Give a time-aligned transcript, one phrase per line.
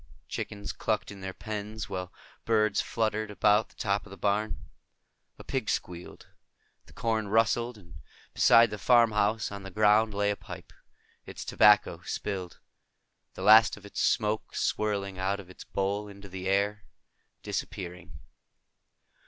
[0.27, 2.11] Chickens clucked in their pens, while
[2.43, 4.57] birds fluttered about the top of the barn.
[5.37, 6.25] A pig squealed.
[6.87, 7.77] The corn rustled.
[7.77, 8.01] And
[8.33, 10.73] beside the farmhouse, on the ground, lay a pipe,
[11.27, 12.57] its tobacco spilled,
[13.35, 16.83] the last of its smoke swirling out of its bowl into the air,
[17.43, 18.11] disappearing.